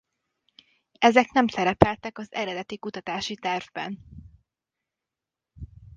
[0.99, 4.05] Ezek nem szerepeltek az eredeti kutatási tervben.